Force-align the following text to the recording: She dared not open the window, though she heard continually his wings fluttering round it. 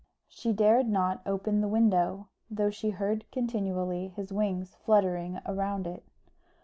She 0.29 0.51
dared 0.51 0.89
not 0.89 1.21
open 1.27 1.61
the 1.61 1.67
window, 1.67 2.27
though 2.49 2.71
she 2.71 2.89
heard 2.89 3.23
continually 3.31 4.07
his 4.07 4.33
wings 4.33 4.73
fluttering 4.83 5.37
round 5.47 5.85
it. 5.85 6.03